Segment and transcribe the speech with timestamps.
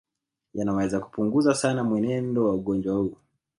[0.53, 3.15] Yanaweza kupunguza sana mwenendo wa ugonjwa huu